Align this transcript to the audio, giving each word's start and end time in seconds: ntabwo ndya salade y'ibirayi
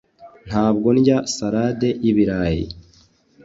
ntabwo 0.47 0.87
ndya 0.97 1.17
salade 1.35 1.89
y'ibirayi 2.03 2.65